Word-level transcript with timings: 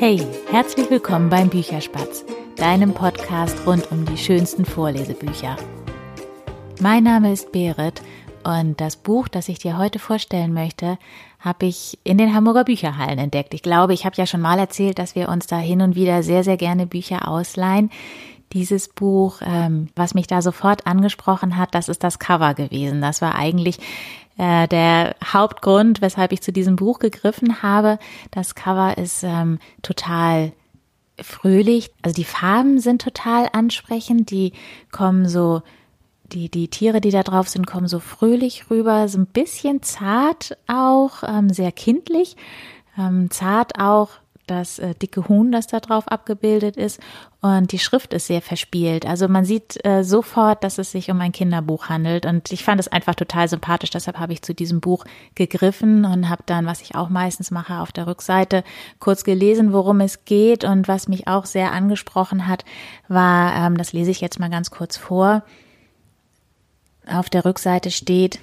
Hey, 0.00 0.26
herzlich 0.50 0.88
willkommen 0.88 1.28
beim 1.28 1.50
Bücherspatz, 1.50 2.24
deinem 2.56 2.94
Podcast 2.94 3.66
rund 3.66 3.92
um 3.92 4.06
die 4.06 4.16
schönsten 4.16 4.64
Vorlesebücher. 4.64 5.58
Mein 6.80 7.04
Name 7.04 7.34
ist 7.34 7.52
Berit 7.52 8.00
und 8.42 8.80
das 8.80 8.96
Buch, 8.96 9.28
das 9.28 9.50
ich 9.50 9.58
dir 9.58 9.76
heute 9.76 9.98
vorstellen 9.98 10.54
möchte, 10.54 10.96
habe 11.38 11.66
ich 11.66 11.98
in 12.02 12.16
den 12.16 12.34
Hamburger 12.34 12.64
Bücherhallen 12.64 13.18
entdeckt. 13.18 13.52
Ich 13.52 13.60
glaube, 13.60 13.92
ich 13.92 14.06
habe 14.06 14.16
ja 14.16 14.24
schon 14.24 14.40
mal 14.40 14.58
erzählt, 14.58 14.98
dass 14.98 15.14
wir 15.14 15.28
uns 15.28 15.48
da 15.48 15.58
hin 15.58 15.82
und 15.82 15.96
wieder 15.96 16.22
sehr, 16.22 16.44
sehr 16.44 16.56
gerne 16.56 16.86
Bücher 16.86 17.28
ausleihen. 17.28 17.90
Dieses 18.54 18.88
Buch, 18.88 19.42
ähm, 19.44 19.90
was 19.96 20.14
mich 20.14 20.26
da 20.26 20.40
sofort 20.40 20.86
angesprochen 20.86 21.58
hat, 21.58 21.74
das 21.74 21.90
ist 21.90 22.02
das 22.02 22.18
Cover 22.18 22.54
gewesen. 22.54 23.02
Das 23.02 23.20
war 23.20 23.34
eigentlich 23.34 23.78
äh, 24.40 24.66
der 24.68 25.16
Hauptgrund, 25.22 26.00
weshalb 26.00 26.32
ich 26.32 26.40
zu 26.40 26.50
diesem 26.50 26.76
Buch 26.76 26.98
gegriffen 26.98 27.62
habe. 27.62 27.98
Das 28.30 28.54
Cover 28.54 28.96
ist 28.96 29.22
ähm, 29.22 29.58
total 29.82 30.52
fröhlich. 31.20 31.90
Also 32.00 32.14
die 32.14 32.24
Farben 32.24 32.78
sind 32.78 33.02
total 33.02 33.50
ansprechend. 33.52 34.30
Die 34.30 34.54
kommen 34.92 35.28
so, 35.28 35.60
die, 36.24 36.48
die 36.48 36.68
Tiere, 36.68 37.02
die 37.02 37.10
da 37.10 37.22
drauf 37.22 37.50
sind, 37.50 37.66
kommen 37.66 37.86
so 37.86 37.98
fröhlich 37.98 38.70
rüber, 38.70 39.08
so 39.08 39.18
ein 39.18 39.26
bisschen 39.26 39.82
zart 39.82 40.56
auch, 40.66 41.22
ähm, 41.22 41.50
sehr 41.50 41.70
kindlich. 41.70 42.36
Ähm, 42.96 43.30
zart 43.30 43.78
auch 43.78 44.08
das 44.50 44.78
äh, 44.78 44.94
dicke 44.94 45.28
Huhn, 45.28 45.52
das 45.52 45.66
da 45.66 45.80
drauf 45.80 46.08
abgebildet 46.08 46.76
ist. 46.76 47.00
Und 47.40 47.72
die 47.72 47.78
Schrift 47.78 48.12
ist 48.12 48.26
sehr 48.26 48.42
verspielt. 48.42 49.06
Also 49.06 49.28
man 49.28 49.44
sieht 49.44 49.84
äh, 49.84 50.02
sofort, 50.02 50.62
dass 50.64 50.78
es 50.78 50.90
sich 50.90 51.10
um 51.10 51.20
ein 51.20 51.32
Kinderbuch 51.32 51.88
handelt. 51.88 52.26
Und 52.26 52.52
ich 52.52 52.64
fand 52.64 52.80
es 52.80 52.88
einfach 52.88 53.14
total 53.14 53.48
sympathisch. 53.48 53.90
Deshalb 53.90 54.18
habe 54.18 54.32
ich 54.32 54.42
zu 54.42 54.54
diesem 54.54 54.80
Buch 54.80 55.04
gegriffen 55.34 56.04
und 56.04 56.28
habe 56.28 56.42
dann, 56.46 56.66
was 56.66 56.82
ich 56.82 56.94
auch 56.96 57.08
meistens 57.08 57.50
mache, 57.50 57.78
auf 57.78 57.92
der 57.92 58.06
Rückseite 58.06 58.64
kurz 58.98 59.24
gelesen, 59.24 59.72
worum 59.72 60.00
es 60.00 60.24
geht. 60.24 60.64
Und 60.64 60.88
was 60.88 61.08
mich 61.08 61.28
auch 61.28 61.46
sehr 61.46 61.72
angesprochen 61.72 62.46
hat, 62.46 62.64
war, 63.08 63.54
ähm, 63.54 63.76
das 63.76 63.92
lese 63.92 64.10
ich 64.10 64.20
jetzt 64.20 64.40
mal 64.40 64.50
ganz 64.50 64.70
kurz 64.70 64.96
vor. 64.96 65.42
Auf 67.06 67.30
der 67.30 67.44
Rückseite 67.44 67.90
steht, 67.90 68.40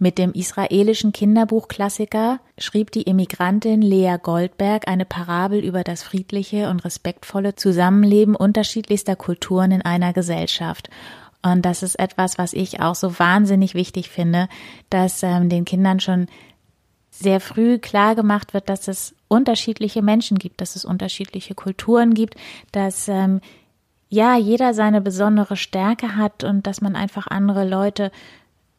mit 0.00 0.16
dem 0.16 0.32
israelischen 0.32 1.12
Kinderbuchklassiker 1.12 2.40
schrieb 2.58 2.90
die 2.90 3.02
Immigrantin 3.02 3.82
Lea 3.82 4.16
Goldberg 4.20 4.88
eine 4.88 5.04
Parabel 5.04 5.62
über 5.62 5.84
das 5.84 6.02
friedliche 6.02 6.70
und 6.70 6.80
respektvolle 6.80 7.54
Zusammenleben 7.54 8.34
unterschiedlichster 8.34 9.14
Kulturen 9.14 9.70
in 9.70 9.82
einer 9.82 10.14
Gesellschaft. 10.14 10.88
Und 11.42 11.64
das 11.66 11.82
ist 11.82 11.98
etwas, 11.98 12.38
was 12.38 12.54
ich 12.54 12.80
auch 12.80 12.94
so 12.94 13.18
wahnsinnig 13.18 13.74
wichtig 13.74 14.08
finde, 14.08 14.48
dass 14.88 15.22
ähm, 15.22 15.50
den 15.50 15.66
Kindern 15.66 16.00
schon 16.00 16.28
sehr 17.10 17.40
früh 17.40 17.78
klar 17.78 18.14
gemacht 18.14 18.54
wird, 18.54 18.70
dass 18.70 18.88
es 18.88 19.14
unterschiedliche 19.28 20.00
Menschen 20.00 20.38
gibt, 20.38 20.62
dass 20.62 20.76
es 20.76 20.84
unterschiedliche 20.86 21.54
Kulturen 21.54 22.14
gibt, 22.14 22.36
dass 22.72 23.06
ähm, 23.08 23.42
ja 24.08 24.36
jeder 24.36 24.72
seine 24.72 25.02
besondere 25.02 25.56
Stärke 25.56 26.16
hat 26.16 26.42
und 26.42 26.66
dass 26.66 26.80
man 26.80 26.96
einfach 26.96 27.26
andere 27.26 27.68
Leute 27.68 28.10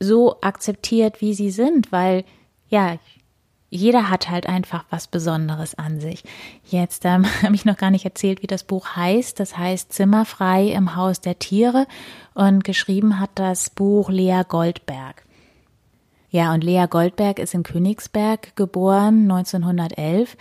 so 0.00 0.40
akzeptiert, 0.40 1.20
wie 1.20 1.34
sie 1.34 1.50
sind, 1.50 1.92
weil 1.92 2.24
ja, 2.68 2.96
jeder 3.68 4.10
hat 4.10 4.28
halt 4.28 4.48
einfach 4.48 4.84
was 4.90 5.06
Besonderes 5.06 5.76
an 5.76 6.00
sich. 6.00 6.24
Jetzt 6.64 7.04
ähm, 7.04 7.24
habe 7.42 7.54
ich 7.54 7.64
noch 7.64 7.76
gar 7.76 7.90
nicht 7.90 8.04
erzählt, 8.04 8.42
wie 8.42 8.48
das 8.48 8.64
Buch 8.64 8.96
heißt. 8.96 9.38
Das 9.38 9.56
heißt 9.56 9.92
Zimmerfrei 9.92 10.68
im 10.68 10.96
Haus 10.96 11.20
der 11.20 11.38
Tiere 11.38 11.86
und 12.34 12.64
geschrieben 12.64 13.20
hat 13.20 13.30
das 13.36 13.70
Buch 13.70 14.10
Lea 14.10 14.42
Goldberg. 14.48 15.24
Ja, 16.30 16.52
und 16.54 16.62
Lea 16.62 16.86
Goldberg 16.88 17.38
ist 17.38 17.54
in 17.54 17.62
Königsberg 17.62 18.54
geboren, 18.56 19.30
1911. 19.30 20.36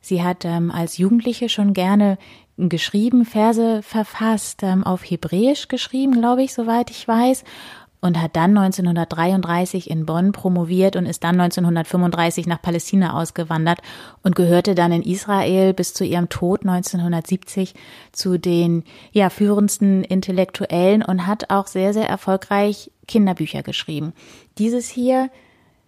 Sie 0.00 0.22
hat 0.22 0.44
ähm, 0.44 0.70
als 0.70 0.98
Jugendliche 0.98 1.48
schon 1.48 1.74
gerne 1.74 2.18
geschrieben, 2.56 3.24
Verse 3.24 3.82
verfasst, 3.82 4.62
ähm, 4.64 4.82
auf 4.84 5.08
Hebräisch 5.08 5.68
geschrieben, 5.68 6.14
glaube 6.20 6.42
ich, 6.42 6.52
soweit 6.54 6.90
ich 6.90 7.06
weiß 7.06 7.44
und 8.00 8.20
hat 8.20 8.36
dann 8.36 8.56
1933 8.56 9.90
in 9.90 10.06
Bonn 10.06 10.32
promoviert 10.32 10.96
und 10.96 11.06
ist 11.06 11.24
dann 11.24 11.40
1935 11.40 12.46
nach 12.46 12.62
Palästina 12.62 13.14
ausgewandert 13.14 13.80
und 14.22 14.36
gehörte 14.36 14.74
dann 14.74 14.92
in 14.92 15.02
Israel 15.02 15.74
bis 15.74 15.94
zu 15.94 16.04
ihrem 16.04 16.28
Tod 16.28 16.60
1970 16.60 17.74
zu 18.12 18.38
den 18.38 18.84
ja 19.12 19.30
führendsten 19.30 20.04
Intellektuellen 20.04 21.02
und 21.02 21.26
hat 21.26 21.50
auch 21.50 21.66
sehr 21.66 21.92
sehr 21.92 22.08
erfolgreich 22.08 22.90
Kinderbücher 23.06 23.62
geschrieben. 23.62 24.12
Dieses 24.58 24.88
hier 24.88 25.30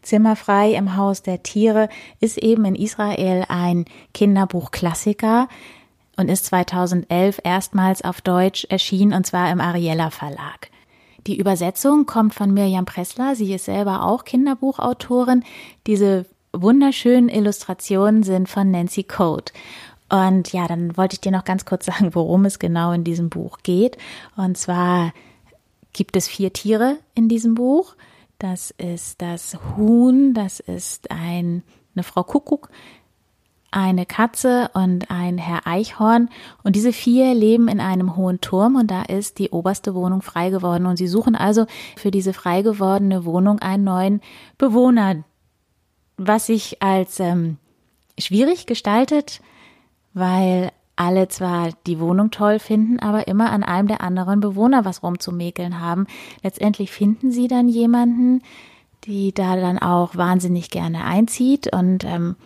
Zimmerfrei 0.02 0.72
im 0.72 0.96
Haus 0.96 1.22
der 1.22 1.42
Tiere 1.42 1.88
ist 2.20 2.38
eben 2.38 2.64
in 2.64 2.74
Israel 2.74 3.44
ein 3.48 3.84
Kinderbuchklassiker 4.14 5.48
und 6.16 6.30
ist 6.30 6.46
2011 6.46 7.40
erstmals 7.44 8.02
auf 8.02 8.20
Deutsch 8.20 8.64
erschienen 8.70 9.12
und 9.12 9.26
zwar 9.26 9.50
im 9.50 9.60
Ariella 9.60 10.10
Verlag. 10.10 10.69
Die 11.26 11.38
Übersetzung 11.38 12.06
kommt 12.06 12.34
von 12.34 12.52
Mirjam 12.52 12.86
Pressler. 12.86 13.34
Sie 13.34 13.52
ist 13.52 13.66
selber 13.66 14.04
auch 14.04 14.24
Kinderbuchautorin. 14.24 15.44
Diese 15.86 16.26
wunderschönen 16.52 17.28
Illustrationen 17.28 18.22
sind 18.22 18.48
von 18.48 18.70
Nancy 18.70 19.04
Code. 19.04 19.52
Und 20.08 20.52
ja, 20.52 20.66
dann 20.66 20.96
wollte 20.96 21.14
ich 21.14 21.20
dir 21.20 21.32
noch 21.32 21.44
ganz 21.44 21.64
kurz 21.64 21.86
sagen, 21.86 22.14
worum 22.14 22.44
es 22.44 22.58
genau 22.58 22.92
in 22.92 23.04
diesem 23.04 23.30
Buch 23.30 23.58
geht. 23.62 23.98
Und 24.36 24.58
zwar 24.58 25.12
gibt 25.92 26.16
es 26.16 26.28
vier 26.28 26.52
Tiere 26.52 26.98
in 27.14 27.28
diesem 27.28 27.54
Buch. 27.54 27.94
Das 28.38 28.70
ist 28.70 29.20
das 29.20 29.58
Huhn, 29.76 30.32
das 30.32 30.60
ist 30.60 31.10
ein, 31.10 31.62
eine 31.94 32.02
Frau 32.02 32.22
Kuckuck, 32.22 32.70
eine 33.70 34.06
Katze 34.06 34.70
und 34.74 35.10
ein 35.10 35.38
Herr 35.38 35.66
Eichhorn. 35.66 36.28
Und 36.62 36.76
diese 36.76 36.92
vier 36.92 37.34
leben 37.34 37.68
in 37.68 37.80
einem 37.80 38.16
hohen 38.16 38.40
Turm 38.40 38.76
und 38.76 38.90
da 38.90 39.02
ist 39.02 39.38
die 39.38 39.50
oberste 39.50 39.94
Wohnung 39.94 40.22
frei 40.22 40.50
geworden. 40.50 40.86
Und 40.86 40.96
sie 40.96 41.08
suchen 41.08 41.34
also 41.34 41.66
für 41.96 42.10
diese 42.10 42.32
frei 42.32 42.62
gewordene 42.62 43.24
Wohnung 43.24 43.60
einen 43.60 43.84
neuen 43.84 44.20
Bewohner, 44.58 45.24
was 46.16 46.46
sich 46.46 46.82
als 46.82 47.20
ähm, 47.20 47.58
schwierig 48.18 48.66
gestaltet, 48.66 49.40
weil 50.12 50.72
alle 50.96 51.28
zwar 51.28 51.70
die 51.86 51.98
Wohnung 51.98 52.30
toll 52.30 52.58
finden, 52.58 52.98
aber 52.98 53.26
immer 53.26 53.50
an 53.52 53.62
einem 53.62 53.88
der 53.88 54.02
anderen 54.02 54.40
Bewohner 54.40 54.84
was 54.84 55.02
rumzumäkeln 55.02 55.80
haben. 55.80 56.06
Letztendlich 56.42 56.90
finden 56.90 57.30
sie 57.30 57.48
dann 57.48 57.68
jemanden, 57.68 58.42
die 59.04 59.32
da 59.32 59.56
dann 59.56 59.78
auch 59.78 60.16
wahnsinnig 60.16 60.70
gerne 60.70 61.04
einzieht 61.04 61.72
und 61.72 62.04
ähm, 62.04 62.36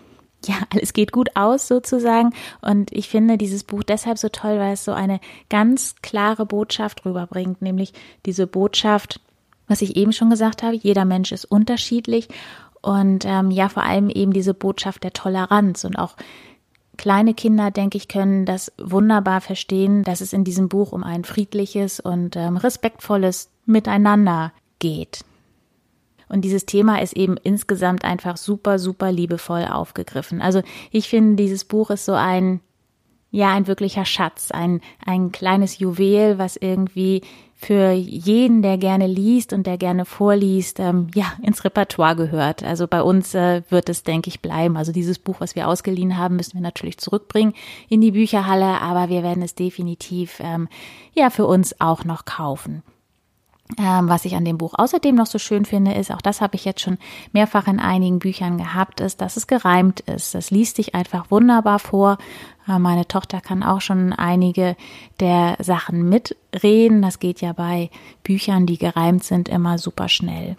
ja, 0.47 0.57
alles 0.73 0.93
geht 0.93 1.13
gut 1.13 1.31
aus 1.35 1.69
sozusagen. 1.69 2.31
Und 2.61 2.93
ich 2.93 3.09
finde 3.09 3.39
dieses 3.39 3.65
Buch 3.65 3.83
deshalb 3.83 4.19
so 4.19 4.29
toll, 4.29 4.59
weil 4.59 4.75
es 4.75 4.85
so 4.85 4.93
eine 4.93 5.21
ganz 5.51 5.97
klare 6.03 6.47
Botschaft 6.47 7.05
rüberbringt, 7.05 7.63
nämlich 7.63 7.93
diese 8.27 8.47
Botschaft, 8.47 9.21
was 9.67 9.83
ich 9.83 9.97
eben 9.97 10.13
schon 10.13 10.31
gesagt 10.31 10.63
habe, 10.63 10.77
jeder 10.77 11.05
Mensch 11.05 11.33
ist 11.33 11.45
unterschiedlich 11.45 12.29
und 12.83 13.25
ähm, 13.25 13.51
ja, 13.51 13.71
vor 13.71 13.83
allem 13.83 14.11
eben 14.11 14.33
diese 14.35 14.53
Botschaft 14.53 15.05
der 15.05 15.15
Toleranz 15.15 15.85
und 15.85 15.97
auch 15.97 16.17
kleine 16.99 17.33
Kinder, 17.35 17.71
denke 17.71 17.97
ich, 17.97 18.09
können 18.09 18.45
das 18.45 18.73
wunderbar 18.79 19.41
verstehen, 19.41 20.03
dass 20.05 20.21
es 20.21 20.33
in 20.33 20.45
diesem 20.45 20.69
Buch 20.69 20.93
um 20.93 21.03
ein 21.03 21.25
friedliches 21.25 21.99
und 21.99 22.37
ähm, 22.37 22.57
respektvolles 22.57 23.49
Miteinander 23.65 24.53
geht. 24.79 25.25
Und 26.35 26.41
dieses 26.41 26.67
Thema 26.67 27.01
ist 27.01 27.13
eben 27.13 27.37
insgesamt 27.37 28.05
einfach 28.05 28.37
super, 28.37 28.81
super 28.81 29.13
liebevoll 29.13 29.67
aufgegriffen. 29.71 30.43
Also 30.43 30.63
ich 30.91 31.09
finde, 31.09 31.37
dieses 31.41 31.65
Buch 31.65 31.91
ist 31.91 32.05
so 32.05 32.15
ein, 32.15 32.59
ja, 33.31 33.55
ein 33.55 33.69
wirklicher 33.69 34.05
Schatz, 34.05 34.51
ein, 34.51 34.81
ein 35.07 35.31
kleines 35.31 35.79
Juwel, 35.79 36.37
was 36.37 36.57
irgendwie 36.57 37.23
für 37.55 37.93
jeden, 37.93 38.63
der 38.63 38.79
gerne 38.79 39.07
liest 39.07 39.53
und 39.53 39.65
der 39.65 39.79
gerne 39.79 40.05
vorliest, 40.05 40.81
ähm, 40.81 41.07
ja, 41.15 41.35
ins 41.41 41.65
Repertoire 41.65 42.17
gehört. 42.17 42.65
Also 42.65 42.89
bei 42.89 43.01
uns 43.01 43.33
äh, 43.37 43.63
wird 43.71 43.89
es, 43.89 44.03
denke 44.03 44.27
ich, 44.27 44.41
bleiben. 44.41 44.77
Also 44.77 44.91
dieses 44.91 45.21
Buch, 45.21 45.37
was 45.39 45.55
wir 45.55 45.69
ausgeliehen 45.69 46.19
haben, 46.19 46.35
müssen 46.35 46.55
wir 46.55 46.63
natürlich 46.63 46.99
zurückbringen 46.99 47.55
in 47.89 48.01
die 48.01 48.11
Bücherhalle, 48.11 48.81
aber 48.81 49.09
wir 49.09 49.23
werden 49.23 49.45
es 49.45 49.55
definitiv, 49.55 50.41
ähm, 50.41 50.67
ja, 51.15 51.31
für 51.31 51.47
uns 51.47 51.81
auch 51.81 52.05
noch 52.05 52.25
kaufen. 52.25 52.83
Ähm, 53.79 54.09
was 54.09 54.25
ich 54.25 54.37
an 54.37 54.45
dem 54.45 54.59
Buch 54.59 54.75
außerdem 54.77 55.15
noch 55.15 55.27
so 55.27 55.39
schön 55.39 55.65
finde, 55.65 55.95
ist, 55.95 56.13
auch 56.13 56.21
das 56.21 56.41
habe 56.41 56.55
ich 56.55 56.65
jetzt 56.65 56.81
schon 56.81 56.99
mehrfach 57.33 57.67
in 57.67 57.81
einigen 57.81 58.21
Büchern 58.21 58.59
gehabt, 58.59 59.01
ist, 59.01 59.21
dass 59.21 59.37
es 59.37 59.47
gereimt 59.47 60.01
ist. 60.01 60.35
Das 60.35 60.51
liest 60.51 60.77
sich 60.77 60.95
einfach 60.95 61.31
wunderbar 61.31 61.79
vor. 61.79 62.19
Äh, 62.69 62.79
meine 62.79 63.09
Tochter 63.09 63.41
kann 63.41 63.63
auch 63.63 63.81
schon 63.81 64.13
einige 64.13 64.77
der 65.19 65.57
Sachen 65.61 66.09
mitreden. 66.09 67.03
Das 67.03 67.19
geht 67.19 67.41
ja 67.41 67.53
bei 67.53 67.91
Büchern, 68.23 68.67
die 68.67 68.79
gereimt 68.79 69.25
sind, 69.25 69.49
immer 69.49 69.79
super 69.79 70.09
schnell. 70.09 70.57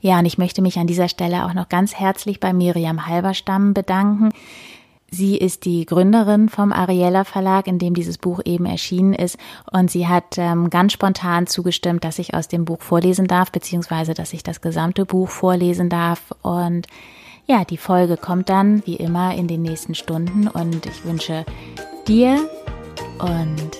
Ja, 0.00 0.18
und 0.18 0.26
ich 0.26 0.38
möchte 0.38 0.62
mich 0.62 0.78
an 0.78 0.86
dieser 0.86 1.08
Stelle 1.08 1.46
auch 1.46 1.54
noch 1.54 1.68
ganz 1.68 1.94
herzlich 1.94 2.38
bei 2.38 2.52
Miriam 2.52 3.06
Halberstam 3.06 3.74
bedanken. 3.74 4.30
Sie 5.10 5.36
ist 5.36 5.64
die 5.64 5.86
Gründerin 5.86 6.48
vom 6.48 6.72
Ariella 6.72 7.24
Verlag, 7.24 7.68
in 7.68 7.78
dem 7.78 7.94
dieses 7.94 8.18
Buch 8.18 8.40
eben 8.44 8.66
erschienen 8.66 9.12
ist. 9.12 9.38
Und 9.70 9.90
sie 9.90 10.08
hat 10.08 10.36
ähm, 10.36 10.68
ganz 10.68 10.92
spontan 10.92 11.46
zugestimmt, 11.46 12.04
dass 12.04 12.18
ich 12.18 12.34
aus 12.34 12.48
dem 12.48 12.64
Buch 12.64 12.80
vorlesen 12.80 13.26
darf, 13.26 13.52
beziehungsweise 13.52 14.14
dass 14.14 14.32
ich 14.32 14.42
das 14.42 14.60
gesamte 14.60 15.06
Buch 15.06 15.28
vorlesen 15.28 15.88
darf. 15.88 16.34
Und 16.42 16.86
ja, 17.46 17.64
die 17.64 17.76
Folge 17.76 18.16
kommt 18.16 18.48
dann 18.48 18.84
wie 18.86 18.96
immer 18.96 19.34
in 19.34 19.46
den 19.46 19.62
nächsten 19.62 19.94
Stunden. 19.94 20.48
Und 20.48 20.86
ich 20.86 21.04
wünsche 21.04 21.44
dir 22.08 22.38
und 23.20 23.70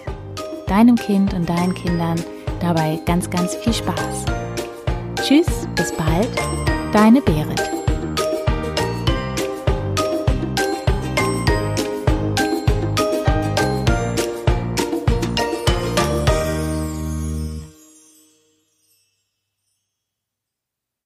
deinem 0.69 0.97
Kind 0.97 1.35
und 1.35 1.49
deinen 1.49 1.75
Kindern 1.75 2.23
dabei 2.61 3.01
ganz, 3.05 3.29
ganz 3.29 3.55
viel 3.57 3.73
Spaß. 3.73 4.25
Tschüss, 5.23 5.67
bis 5.75 5.93
bald, 5.93 6.29
deine 6.93 7.21
Berit. 7.21 7.76